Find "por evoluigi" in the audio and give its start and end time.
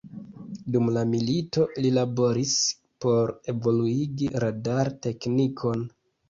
3.05-4.31